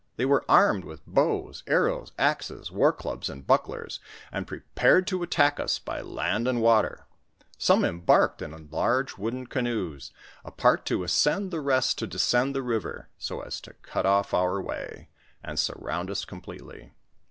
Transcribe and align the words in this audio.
They 0.15 0.25
were 0.25 0.43
armed 0.49 0.83
with 0.83 1.05
bows, 1.05 1.61
arrows, 1.67 2.11
axes, 2.17 2.71
war 2.71 2.91
clubs, 2.91 3.29
and 3.29 3.45
bucklers, 3.45 3.99
and 4.31 4.47
prepared 4.47 5.05
to 5.05 5.21
attack 5.21 5.59
us 5.59 5.77
by 5.77 6.01
land 6.01 6.47
and 6.47 6.59
water; 6.59 7.05
some 7.59 7.85
embarked 7.85 8.41
in 8.41 8.67
large 8.71 9.19
wooden 9.19 9.45
canoes, 9.45 10.11
a 10.43 10.49
part 10.49 10.87
to 10.87 11.03
ascend 11.03 11.51
the 11.51 11.61
rest 11.61 11.99
to 11.99 12.07
descend 12.07 12.55
the 12.55 12.63
river, 12.63 13.09
so 13.19 13.41
as 13.41 13.61
to 13.61 13.73
cut 13.83 14.07
off 14.07 14.33
our 14.33 14.59
way, 14.59 15.09
and 15.43 15.59
surround 15.59 16.09
us 16.09 16.25
completely. 16.25 16.93